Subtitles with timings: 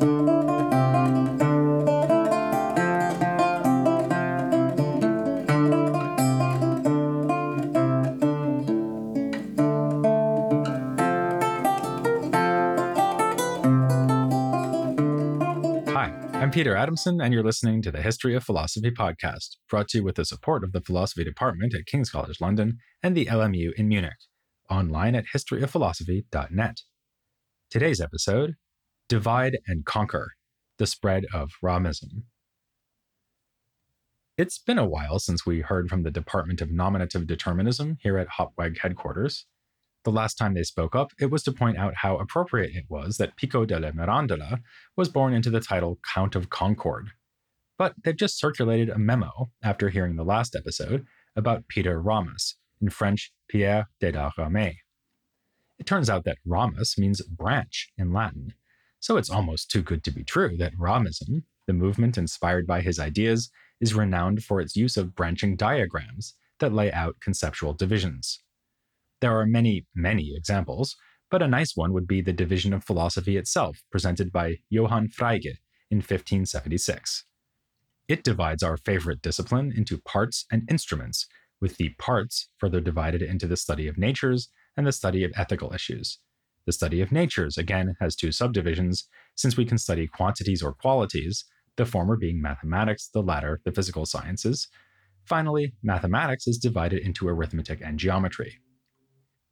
[0.00, 0.08] I'm
[16.50, 20.14] Peter Adamson, and you're listening to the History of Philosophy podcast, brought to you with
[20.16, 24.16] the support of the Philosophy Department at King's College London and the LMU in Munich,
[24.70, 26.80] online at historyofphilosophy.net.
[27.70, 28.54] Today's episode
[29.10, 30.34] Divide and Conquer
[30.78, 32.22] The Spread of Ramism.
[34.38, 38.28] It's been a while since we heard from the Department of Nominative Determinism here at
[38.38, 39.46] HoPWaG headquarters.
[40.04, 43.16] The last time they spoke up, it was to point out how appropriate it was
[43.16, 44.60] that Pico della Mirandola
[44.96, 47.08] was born into the title Count of Concord.
[47.76, 52.90] But they've just circulated a memo after hearing the last episode about Peter Ramus, in
[52.90, 54.76] French, Pierre de la Ramée.
[55.80, 58.54] It turns out that Ramus means branch in Latin,
[59.00, 62.98] so it's almost too good to be true that Ramism, the movement inspired by his
[62.98, 68.42] ideas, is renowned for its use of branching diagrams that lay out conceptual divisions.
[69.20, 70.96] There are many, many examples,
[71.30, 75.58] but a nice one would be the division of philosophy itself, presented by Johann Freige
[75.90, 77.24] in 1576.
[78.08, 81.26] It divides our favorite discipline into parts and instruments,
[81.60, 85.72] with the parts further divided into the study of natures and the study of ethical
[85.72, 86.18] issues.
[86.66, 91.44] The study of natures, again, has two subdivisions, since we can study quantities or qualities,
[91.76, 94.68] the former being mathematics, the latter the physical sciences.
[95.24, 98.58] Finally, mathematics is divided into arithmetic and geometry.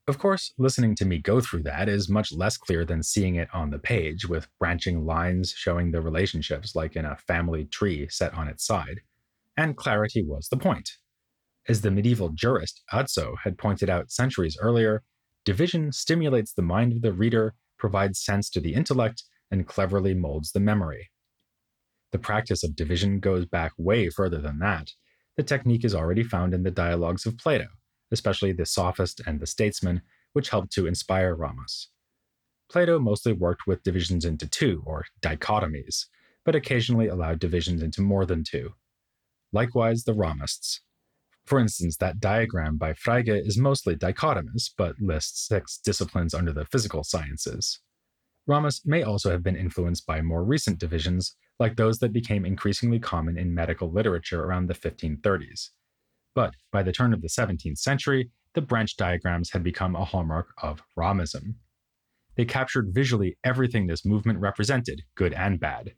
[0.08, 3.48] Of course, listening to me go through that is much less clear than seeing it
[3.52, 8.32] on the page, with branching lines showing the relationships like in a family tree set
[8.32, 9.00] on its side.
[9.56, 10.92] And clarity was the point.
[11.68, 15.02] As the medieval jurist Azo had pointed out centuries earlier,
[15.52, 20.52] division stimulates the mind of the reader, provides sense to the intellect, and cleverly molds
[20.52, 21.10] the memory.
[22.12, 24.92] The practice of division goes back way further than that.
[25.36, 27.68] The technique is already found in the dialogues of Plato
[28.10, 31.90] especially the Sophist and the Statesman, which helped to inspire Ramus.
[32.70, 36.06] Plato mostly worked with divisions into two, or dichotomies,
[36.44, 38.74] but occasionally allowed divisions into more than two.
[39.52, 40.80] Likewise, the Ramists.
[41.48, 46.66] For instance, that diagram by Freige is mostly dichotomous, but lists six disciplines under the
[46.66, 47.80] physical sciences.
[48.46, 52.98] Ramus may also have been influenced by more recent divisions, like those that became increasingly
[52.98, 55.70] common in medical literature around the 1530s.
[56.34, 60.52] But by the turn of the 17th century, the branch diagrams had become a hallmark
[60.62, 61.54] of Ramism.
[62.36, 65.94] They captured visually everything this movement represented, good and bad.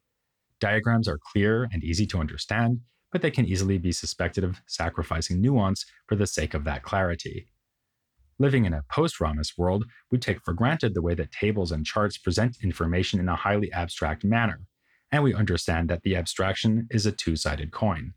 [0.61, 5.41] Diagrams are clear and easy to understand, but they can easily be suspected of sacrificing
[5.41, 7.49] nuance for the sake of that clarity.
[8.39, 11.85] Living in a post Ramus world, we take for granted the way that tables and
[11.85, 14.61] charts present information in a highly abstract manner,
[15.13, 18.15] and we understand that the abstraction is a two sided coin.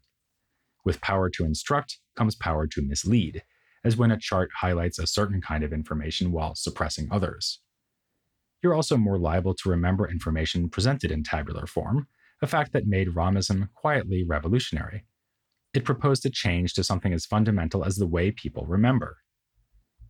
[0.86, 3.44] With power to instruct comes power to mislead,
[3.84, 7.60] as when a chart highlights a certain kind of information while suppressing others.
[8.62, 12.08] You're also more liable to remember information presented in tabular form,
[12.44, 15.06] a fact that made Ramism quietly revolutionary.
[15.74, 19.18] It proposed a change to something as fundamental as the way people remember.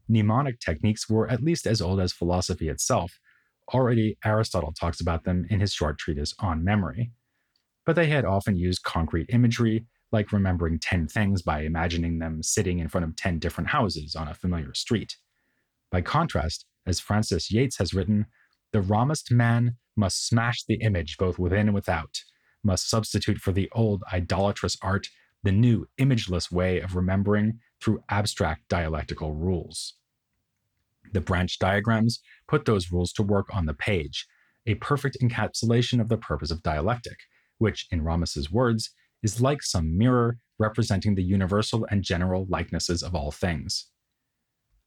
[0.09, 3.19] Mnemonic techniques were at least as old as philosophy itself.
[3.71, 7.11] Already, Aristotle talks about them in his short treatise on memory.
[7.85, 12.79] But they had often used concrete imagery, like remembering 10 things by imagining them sitting
[12.79, 15.17] in front of 10 different houses on a familiar street.
[15.91, 18.25] By contrast, as Frances Yates has written,
[18.71, 22.19] the Ramist man must smash the image both within and without,
[22.63, 25.07] must substitute for the old idolatrous art
[25.43, 29.95] the new imageless way of remembering through abstract dialectical rules.
[31.11, 34.25] The branch diagrams put those rules to work on the page,
[34.65, 37.17] a perfect encapsulation of the purpose of dialectic,
[37.57, 43.13] which, in Ramus's words, is like some mirror representing the universal and general likenesses of
[43.13, 43.87] all things.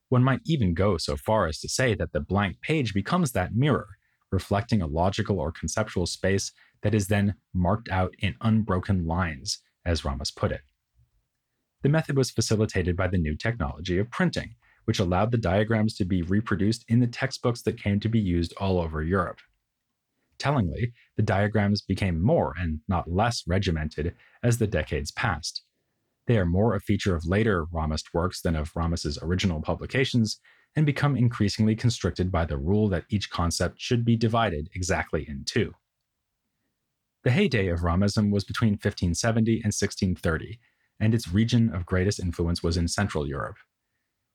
[0.09, 3.55] One might even go so far as to say that the blank page becomes that
[3.55, 3.99] mirror,
[4.31, 10.05] reflecting a logical or conceptual space that is then marked out in unbroken lines, as
[10.05, 10.63] Ramus put it.
[11.83, 16.05] The method was facilitated by the new technology of printing, which allowed the diagrams to
[16.05, 19.41] be reproduced in the textbooks that came to be used all over Europe.
[20.39, 25.63] Tellingly, the diagrams became more and not less regimented as the decades passed.
[26.27, 30.41] They are more a feature of later Ramist works than of Ramus's original publications,
[30.77, 35.43] and become increasingly constricted by the rule that each concept should be divided exactly in
[35.45, 35.75] two.
[37.25, 40.61] The heyday of Ramism was between 1570 and 1630,
[41.01, 43.57] and its region of greatest influence was in Central Europe.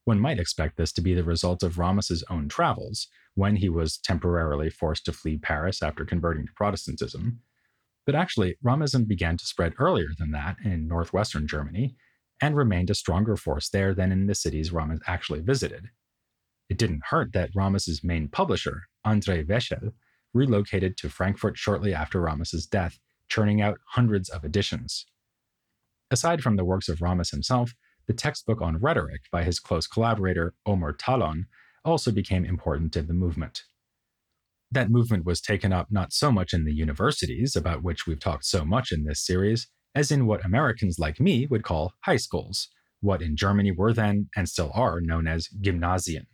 [0.04, 3.98] One might expect this to be the result of Ramus's own travels, when he was
[3.98, 7.40] temporarily forced to flee Paris after converting to Protestantism.
[8.06, 11.96] But actually, Ramism began to spread earlier than that in northwestern Germany
[12.42, 15.92] and remained a stronger force there than in the cities Ramus actually visited.
[16.72, 19.92] It didn't hurt that Ramus's main publisher, André Wechel,
[20.34, 22.98] relocated to Frankfurt shortly after Ramus's death,
[23.28, 25.06] churning out hundreds of editions.
[26.10, 27.74] Aside from the works of Ramus himself,
[28.08, 31.48] the textbook on rhetoric by his close collaborator Omer Talon
[31.84, 33.64] also became important in the movement.
[34.72, 38.46] That movement was taken up not so much in the universities, about which we've talked
[38.46, 42.70] so much in this series, as in what Americans like me would call high schools,
[43.02, 46.28] what in Germany were then and still are known as Gymnasien.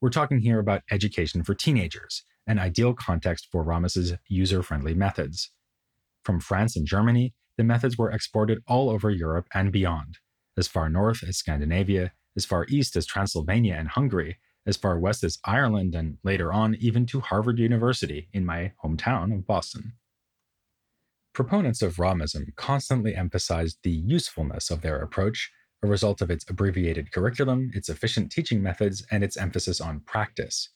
[0.00, 5.50] We're talking here about education for teenagers, an ideal context for Ramus's user friendly methods.
[6.24, 10.18] From France and Germany, the methods were exported all over Europe and beyond,
[10.56, 15.22] as far north as Scandinavia, as far east as Transylvania and Hungary, as far west
[15.22, 19.92] as Ireland, and later on even to Harvard University in my hometown of Boston.
[21.32, 25.50] Proponents of Ramism constantly emphasized the usefulness of their approach,
[25.84, 30.70] a result of its abbreviated curriculum, its efficient teaching methods, and its emphasis on practice.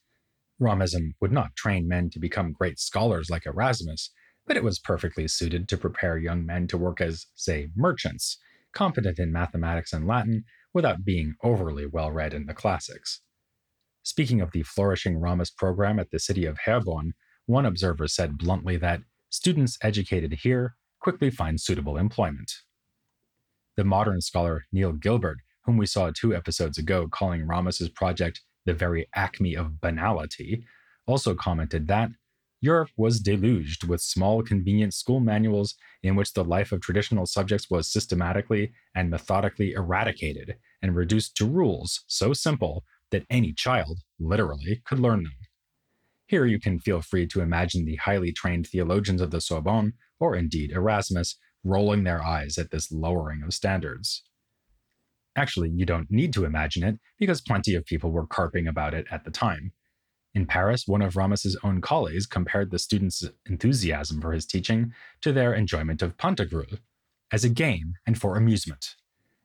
[0.60, 4.10] Ramism would not train men to become great scholars like Erasmus,
[4.46, 8.38] but it was perfectly suited to prepare young men to work as, say, merchants,
[8.72, 10.44] competent in mathematics and Latin
[10.74, 13.22] without being overly well read in the classics.
[14.02, 17.14] Speaking of the flourishing Ramist program at the city of Herborn,
[17.46, 19.00] one observer said bluntly that
[19.30, 22.52] students educated here quickly find suitable employment.
[23.78, 28.74] The modern scholar Neil Gilbert, whom we saw two episodes ago calling Ramus's project the
[28.74, 30.64] very acme of banality,
[31.06, 32.10] also commented that
[32.60, 37.70] Europe was deluged with small, convenient school manuals in which the life of traditional subjects
[37.70, 42.82] was systematically and methodically eradicated and reduced to rules so simple
[43.12, 45.36] that any child, literally, could learn them.
[46.26, 50.34] Here you can feel free to imagine the highly trained theologians of the Sorbonne, or
[50.34, 54.22] indeed Erasmus, rolling their eyes at this lowering of standards.
[55.36, 59.06] Actually, you don't need to imagine it, because plenty of people were carping about it
[59.10, 59.72] at the time.
[60.34, 65.32] In Paris, one of Ramus's own colleagues compared the students' enthusiasm for his teaching to
[65.32, 66.78] their enjoyment of Pantagruel,
[67.32, 68.96] as a game and for amusement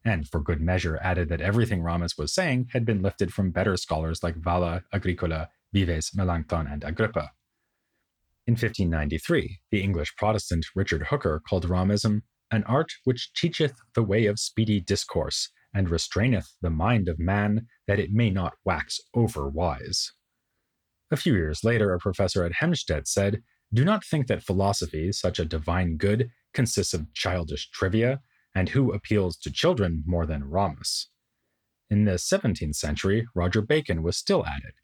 [0.06, 3.77] and for good measure added that everything Ramus was saying had been lifted from better
[3.77, 7.31] scholars like Valla, Agricola, Vives, Melanchthon, and Agrippa.
[8.45, 12.22] In 1593, the English Protestant Richard Hooker called Ramism
[12.54, 17.66] an art which teacheth the way of speedy discourse, and restraineth the mind of man
[17.88, 20.12] that it may not wax over wise.
[21.10, 23.42] A few years later, a professor at Helmstedt said,
[23.74, 28.22] Do not think that philosophy, such a divine good, consists of childish trivia,
[28.54, 31.10] and who appeals to children more than Ramus?
[31.89, 34.75] In the 17th century, Roger Bacon was still at it.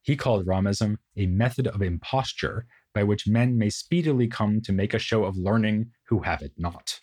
[0.00, 4.94] He called Ramism a method of imposture by which men may speedily come to make
[4.94, 7.00] a show of learning who have it not.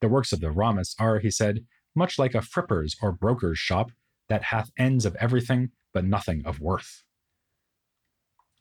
[0.00, 1.64] The works of the Rames are, he said,
[1.94, 3.90] much like a fripper's or broker's shop
[4.28, 7.02] that hath ends of everything, but nothing of worth.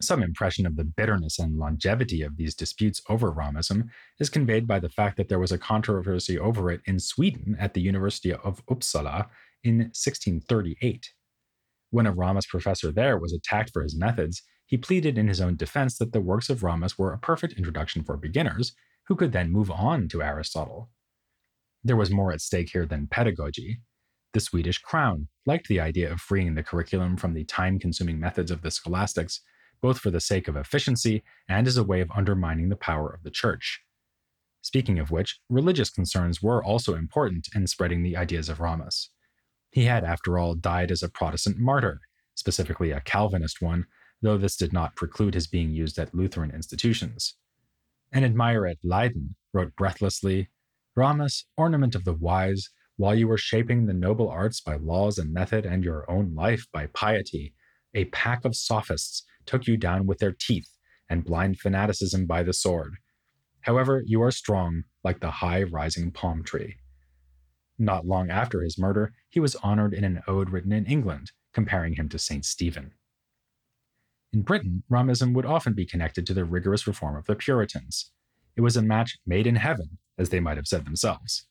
[0.01, 3.89] Some impression of the bitterness and longevity of these disputes over Ramism
[4.19, 7.73] is conveyed by the fact that there was a controversy over it in Sweden at
[7.73, 9.27] the University of Uppsala
[9.63, 11.09] in 1638.
[11.91, 14.43] When a Ramist professor there was attacked for his methods,
[14.73, 18.03] he pleaded in his own defense that the works of Ramus were a perfect introduction
[18.03, 18.73] for beginners
[19.05, 20.89] who could then move on to Aristotle.
[21.83, 23.81] There was more at stake here than pedagogy.
[24.33, 28.49] The Swedish crown liked the idea of freeing the curriculum from the time consuming methods
[28.49, 29.41] of the scholastics
[29.79, 33.21] both for the sake of efficiency and as a way of undermining the power of
[33.21, 33.79] the church.
[34.63, 39.11] Speaking of which, religious concerns were also important in spreading the ideas of Ramus.
[39.69, 42.01] He had, after all, died as a Protestant martyr,
[42.33, 43.85] specifically a Calvinist one,
[44.23, 47.35] though this did not preclude his being used at Lutheran institutions.
[48.11, 50.49] An admirer at Leyden wrote breathlessly
[50.95, 55.33] Ramus, ornament of the wise, while you were shaping the noble arts by laws and
[55.33, 57.53] method and your own life by piety,
[57.93, 60.69] a pack of sophists took you down with their teeth
[61.09, 62.95] and blind fanaticism by the sword.
[63.61, 66.77] However, you are strong like the high rising palm tree.
[67.79, 71.95] Not long after his murder, he was honored in an ode written in England, comparing
[71.95, 72.45] him to St.
[72.45, 72.91] Stephen.
[74.33, 78.11] In Britain, Ramism would often be connected to the rigorous reform of the Puritans.
[78.55, 81.45] It was a match made in heaven, as they might have said themselves.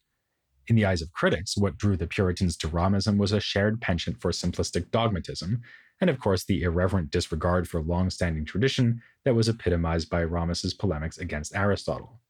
[0.67, 4.21] In the eyes of critics, what drew the Puritans to Ramism was a shared penchant
[4.21, 5.63] for simplistic dogmatism
[6.03, 10.75] and of course the irreverent disregard for long standing tradition that was epitomized by Ramus's
[10.75, 12.21] polemics against Aristotle.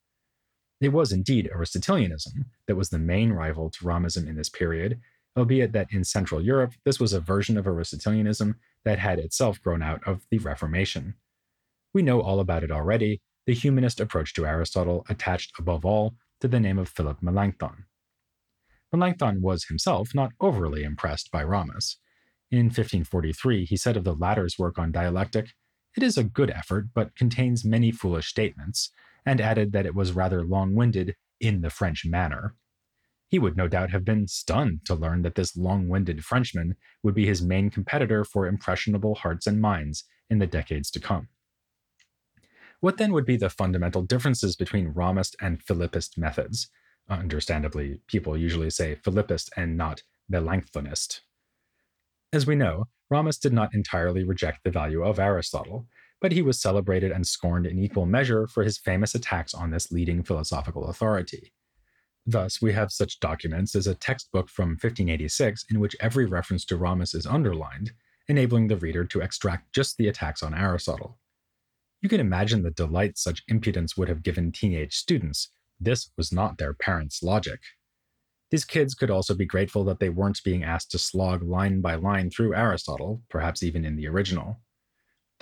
[0.83, 5.01] It was indeed Aristotelianism that was the main rival to Ramism in this period,
[5.37, 9.83] albeit that in Central Europe, this was a version of Aristotelianism that had itself grown
[9.83, 11.15] out of the Reformation.
[11.95, 16.49] We know all about it already the humanist approach to Aristotle attached above all to
[16.49, 17.85] the name of Philip Melanchthon.
[18.93, 21.99] Melanchthon was himself not overly impressed by Ramus.
[22.51, 25.55] In 1543, he said of the latter's work on dialectic,
[25.97, 28.91] It is a good effort, but contains many foolish statements,
[29.25, 32.55] and added that it was rather long winded in the French manner.
[33.33, 37.15] He would no doubt have been stunned to learn that this long winded Frenchman would
[37.15, 41.29] be his main competitor for impressionable hearts and minds in the decades to come.
[42.81, 46.69] What then would be the fundamental differences between Ramist and Philippist methods?
[47.09, 51.21] Understandably, people usually say Philippist and not Melanchthonist.
[52.35, 55.87] As we know, Ramus did not entirely reject the value of Aristotle,
[56.21, 59.91] but he was celebrated and scorned in equal measure for his famous attacks on this
[59.91, 61.55] leading philosophical authority.
[62.25, 66.77] Thus, we have such documents as a textbook from 1586 in which every reference to
[66.77, 67.93] Ramus is underlined,
[68.29, 71.19] enabling the reader to extract just the attacks on Aristotle.
[72.01, 75.51] You can imagine the delight such impudence would have given teenage students
[75.85, 77.61] this was not their parents' logic.
[78.51, 81.97] These kids could also be grateful that they weren't being asked to slog line by
[81.97, 84.61] line through Aristotle, perhaps even in the original.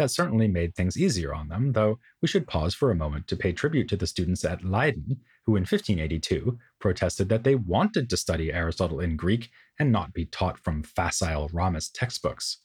[0.00, 3.36] That certainly made things easier on them, though we should pause for a moment to
[3.36, 8.16] pay tribute to the students at Leiden, who in 1582 protested that they wanted to
[8.16, 12.62] study Aristotle in Greek and not be taught from facile Ramist textbooks.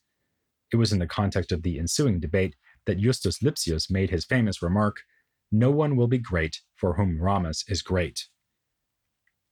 [0.72, 4.62] It was in the context of the ensuing debate that Justus Lipsius made his famous
[4.62, 5.02] remark
[5.52, 8.28] no one will be great for whom Ramus is great.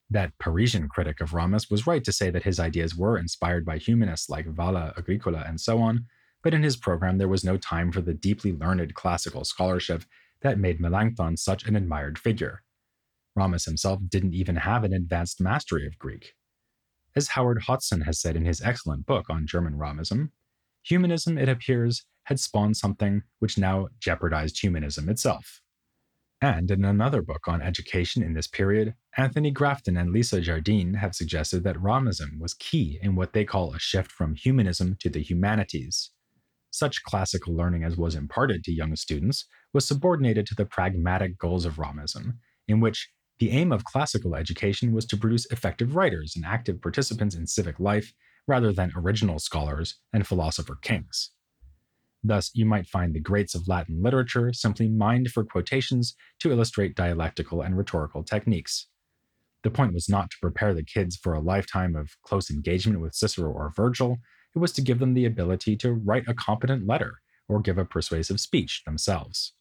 [0.10, 3.78] That Parisian critic of Ramus was right to say that his ideas were inspired by
[3.78, 6.06] humanists like Valla, Agricola, and so on,
[6.44, 10.04] but in his program there was no time for the deeply learned classical scholarship
[10.42, 12.62] that made Melanchthon such an admired figure.
[13.36, 16.34] Ramus himself didn't even have an advanced mastery of Greek.
[17.16, 20.30] As Howard Hotson has said in his excellent book on German Ramism,
[20.84, 25.62] humanism, it appears, had spawned something which now jeopardized humanism itself.
[26.42, 31.16] And in another book on education in this period, Anthony Grafton and Lisa Jardine have
[31.16, 35.22] suggested that Ramism was key in what they call a shift from humanism to the
[35.22, 36.12] humanities.
[36.74, 41.66] Such classical learning as was imparted to young students was subordinated to the pragmatic goals
[41.66, 42.38] of Ramism,
[42.68, 47.36] in which the aim of classical education was to produce effective writers and active participants
[47.36, 48.12] in civic life
[48.48, 51.30] rather than original scholars and philosopher kings.
[52.24, 56.96] Thus, you might find the greats of Latin literature simply mined for quotations to illustrate
[56.96, 58.88] dialectical and rhetorical techniques.
[59.62, 63.14] The point was not to prepare the kids for a lifetime of close engagement with
[63.14, 64.18] Cicero or Virgil,
[64.56, 67.86] it was to give them the ability to write a competent letter or give a
[67.86, 69.54] persuasive speech themselves.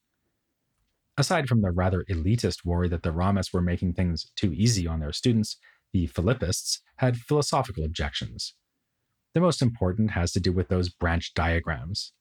[1.17, 5.01] Aside from the rather elitist worry that the Ramists were making things too easy on
[5.01, 5.59] their students,
[5.93, 8.55] the Philippists had philosophical objections.
[9.35, 12.13] The most important has to do with those branch diagrams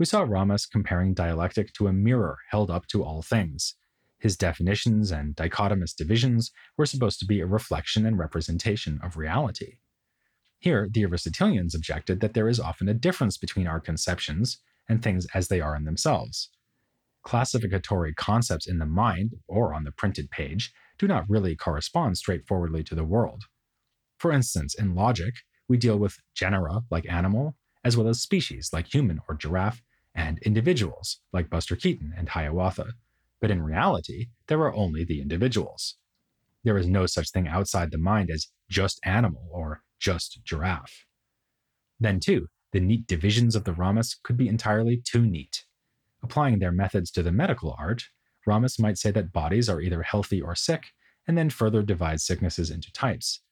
[0.00, 3.74] we saw Ramus comparing dialectic to a mirror held up to all things.
[4.18, 9.74] His definitions and dichotomous divisions were supposed to be a reflection and representation of reality.
[10.60, 15.26] Here, the Aristotelians objected that there is often a difference between our conceptions and things
[15.34, 16.50] as they are in themselves.
[17.22, 22.84] Classificatory concepts in the mind, or on the printed page, do not really correspond straightforwardly
[22.84, 23.44] to the world.
[24.18, 25.34] For instance, in logic,
[25.66, 29.82] we deal with genera like animal, as well as species like human or giraffe,
[30.14, 32.92] and individuals, like Buster Keaton and Hiawatha.
[33.40, 35.96] But in reality, there are only the individuals.
[36.64, 41.06] There is no such thing outside the mind as just animal or just giraffe.
[42.00, 45.64] Then, too, the neat divisions of the Ramus could be entirely too neat.
[46.22, 48.04] Applying their methods to the medical art,
[48.46, 50.86] Ramus might say that bodies are either healthy or sick,
[51.26, 53.42] and then further divide sicknesses into types.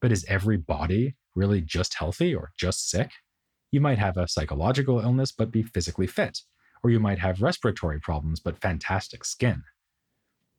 [0.00, 3.10] But is every body really just healthy or just sick?
[3.70, 6.40] You might have a psychological illness but be physically fit,
[6.82, 9.62] or you might have respiratory problems but fantastic skin.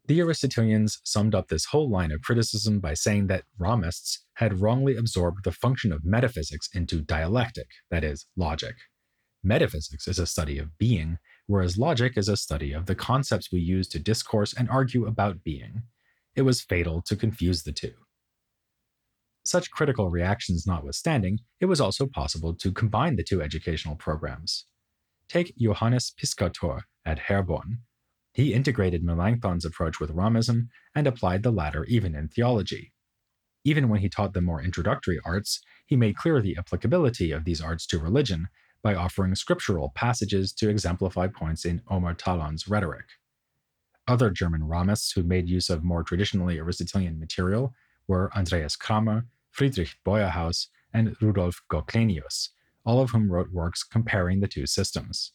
[0.06, 4.98] The Aristotelians summed up this whole line of criticism by saying that Ramists had wrongly
[4.98, 8.76] absorbed the function of metaphysics into dialectic, that is, logic.
[9.44, 13.60] Metaphysics is a study of being, whereas logic is a study of the concepts we
[13.60, 15.84] use to discourse and argue about being.
[16.36, 17.94] It was fatal to confuse the two.
[19.46, 24.66] Such critical reactions notwithstanding, it was also possible to combine the two educational programs.
[25.30, 27.80] Take Johannes Piscator at Herborn.
[28.34, 32.94] He integrated Melanchthon's approach with Ramism and applied the latter even in theology.
[33.64, 37.62] Even when he taught the more introductory arts, he made clear the applicability of these
[37.62, 38.48] arts to religion
[38.82, 43.06] by offering scriptural passages to exemplify points in Omer Talon's rhetoric.
[44.08, 47.74] Other German Ramists who made use of more traditionally Aristotelian material
[48.08, 52.50] were Andreas Kramer, Friedrich Beurhaus, and Rudolf Goclenius,
[52.84, 55.32] all of whom wrote works comparing the two systems.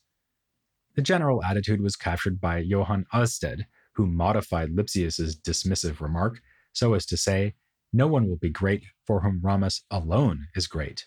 [0.99, 6.41] The general attitude was captured by Johann Alsted, who modified Lipsius's dismissive remark
[6.73, 7.55] so as to say,
[7.93, 11.07] No one will be great for whom Ramus alone is great.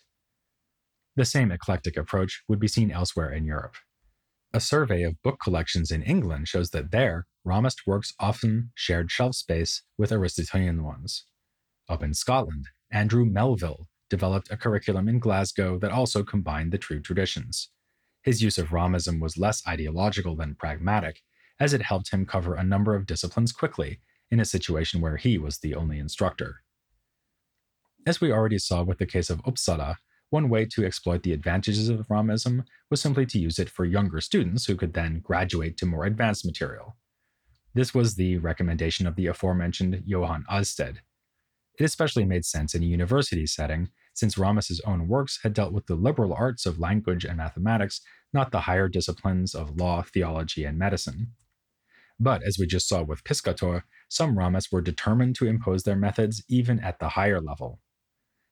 [1.18, 3.76] The same eclectic approach would be seen elsewhere in Europe.
[4.54, 9.36] A survey of book collections in England shows that there, Ramist works often shared shelf
[9.36, 11.26] space with Aristotelian ones.
[11.90, 17.02] Up in Scotland, Andrew Melville developed a curriculum in Glasgow that also combined the true
[17.02, 17.72] traditions.
[18.24, 21.22] His use of Ramism was less ideological than pragmatic,
[21.60, 24.00] as it helped him cover a number of disciplines quickly
[24.30, 26.62] in a situation where he was the only instructor.
[28.06, 29.98] As we already saw with the case of Uppsala,
[30.30, 34.22] one way to exploit the advantages of Ramism was simply to use it for younger
[34.22, 36.96] students who could then graduate to more advanced material.
[37.74, 41.02] This was the recommendation of the aforementioned Johann Alsted.
[41.78, 45.88] It especially made sense in a university setting, since Ramus's own works had dealt with
[45.88, 48.02] the liberal arts of language and mathematics,
[48.34, 51.34] not the higher disciplines of law, theology, and medicine.
[52.20, 56.44] But as we just saw with Piscator, some Ramists were determined to impose their methods
[56.48, 57.80] even at the higher level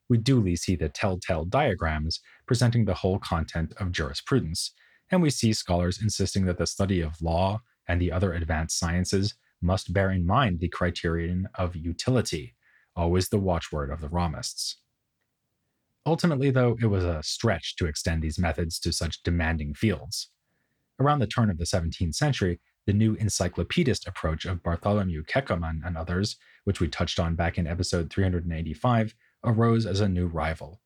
[0.10, 4.74] we duly see the telltale diagrams presenting the whole content of jurisprudence,
[5.12, 9.36] and we see scholars insisting that the study of law and the other advanced sciences
[9.62, 12.56] must bear in mind the criterion of utility,
[12.96, 14.76] always the watchword of the Ramists.
[16.06, 20.30] Ultimately, though, it was a stretch to extend these methods to such demanding fields.
[21.00, 25.96] Around the turn of the 17th century, the new encyclopedist approach of Bartholomew Keckermann and
[25.96, 29.14] others, which we touched on back in episode 385,
[29.44, 30.82] arose as a new rival.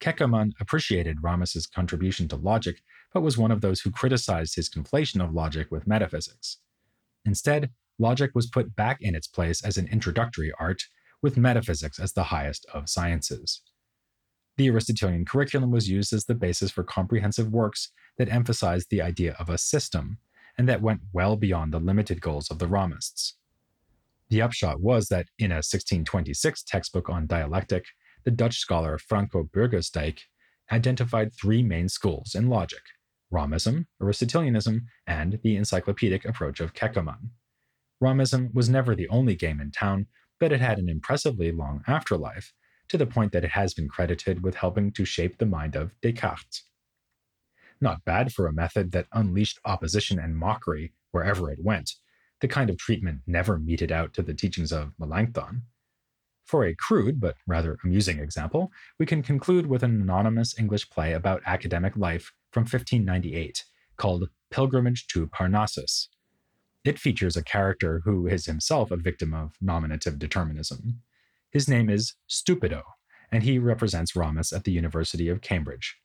[0.00, 2.82] Keckermann appreciated Ramus's contribution to logic,
[3.14, 6.58] but was one of those who criticized his conflation of logic with metaphysics.
[7.24, 10.82] Instead, logic was put back in its place as an introductory art,
[11.22, 13.62] with metaphysics as the highest of sciences.
[14.56, 19.34] The Aristotelian curriculum was used as the basis for comprehensive works that emphasized the idea
[19.38, 20.18] of a system,
[20.58, 23.32] and that went well beyond the limited goals of the Ramists.
[24.28, 27.84] The upshot was that in a 1626 textbook on dialectic,
[28.24, 30.20] the Dutch scholar Franco Burgersdijk
[30.70, 32.82] identified three main schools in logic
[33.32, 37.30] Ramism, Aristotelianism, and the encyclopedic approach of Keckermann.
[38.02, 40.06] Ramism was never the only game in town,
[40.38, 42.52] but it had an impressively long afterlife,
[42.92, 45.98] to the point that it has been credited with helping to shape the mind of
[46.02, 46.64] Descartes.
[47.80, 51.94] Not bad for a method that unleashed opposition and mockery wherever it went,
[52.42, 55.62] the kind of treatment never meted out to the teachings of Melanchthon.
[56.44, 61.14] For a crude but rather amusing example, we can conclude with an anonymous English play
[61.14, 63.64] about academic life from 1598
[63.96, 66.08] called Pilgrimage to Parnassus.
[66.84, 71.00] It features a character who is himself a victim of nominative determinism.
[71.52, 72.82] His name is Stupido,
[73.30, 75.96] and he represents Ramus at the University of Cambridge.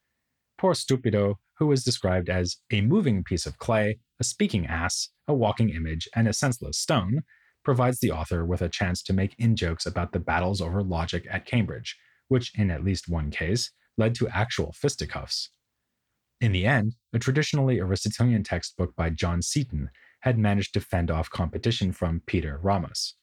[0.57, 5.33] Poor Stupido, who is described as a moving piece of clay a speaking ass, a
[5.33, 7.21] walking image, and a senseless stone,
[7.63, 11.25] provides the author with a chance to make in jokes about the battles over logic
[11.29, 11.95] at Cambridge,
[12.27, 15.51] which, in at least one case, led to actual fisticuffs.
[16.41, 21.29] In the end, a traditionally Aristotelian textbook by John Seton had managed to fend off
[21.29, 23.15] competition from Peter Ramus.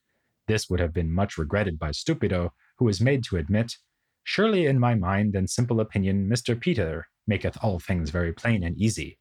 [0.47, 3.77] This would have been much regretted by Stupido, who was made to admit,
[4.25, 6.59] Surely in my mind and simple opinion, Mr.
[6.59, 9.19] Peter maketh all things very plain and easy,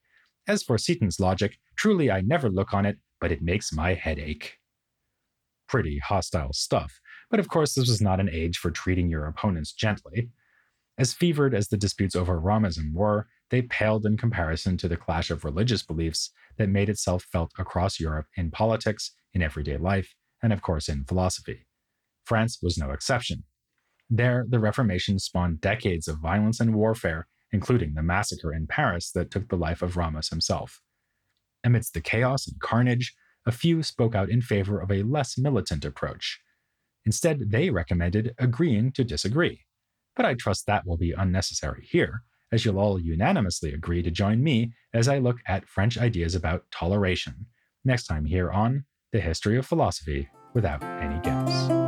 [0.47, 4.17] as for Seton's logic, truly I never look on it, but it makes my head
[4.17, 4.57] ache.
[5.67, 9.73] Pretty hostile stuff, but of course this was not an age for treating your opponents
[9.73, 10.29] gently.
[10.97, 15.31] As fevered as the disputes over Ramism were, they paled in comparison to the clash
[15.31, 20.53] of religious beliefs that made itself felt across Europe in politics, in everyday life, and
[20.53, 21.65] of course in philosophy.
[22.25, 23.43] France was no exception.
[24.09, 29.31] There, the Reformation spawned decades of violence and warfare including the massacre in Paris that
[29.31, 30.81] took the life of Ramus himself.
[31.63, 33.13] Amidst the chaos and carnage,
[33.45, 36.41] a few spoke out in favor of a less militant approach.
[37.05, 39.61] Instead, they recommended agreeing to disagree.
[40.15, 44.43] But I trust that will be unnecessary here, as you'll all unanimously agree to join
[44.43, 47.45] me as I look at French ideas about toleration,
[47.85, 51.82] next time here on The History of Philosophy Without Any Gaps.